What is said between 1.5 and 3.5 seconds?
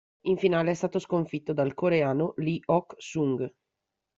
dal coreano Lee Ok-Sung.